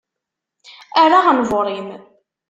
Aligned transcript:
Err 1.01 1.11
aɣenbur-im. 1.17 1.89